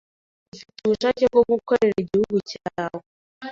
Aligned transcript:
Ufite 0.53 0.77
ubushake 0.85 1.23
bwo 1.31 1.43
gukorera 1.51 1.97
igihugu 2.03 2.37
cyawe 2.51 3.01